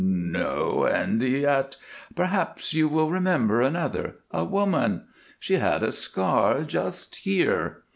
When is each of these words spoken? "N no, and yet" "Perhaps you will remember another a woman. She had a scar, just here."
"N 0.03 0.31
no, 0.31 0.85
and 0.85 1.21
yet" 1.21 1.77
"Perhaps 2.15 2.73
you 2.73 2.87
will 2.89 3.11
remember 3.11 3.61
another 3.61 4.15
a 4.31 4.43
woman. 4.43 5.05
She 5.39 5.57
had 5.57 5.83
a 5.83 5.91
scar, 5.91 6.63
just 6.63 7.17
here." 7.17 7.83